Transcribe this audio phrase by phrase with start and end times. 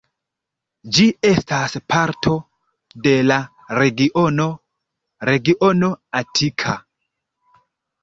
[0.95, 2.33] Ĝi estas parto
[3.09, 3.39] de la
[3.83, 4.51] regiono
[5.33, 6.79] regiono Atika.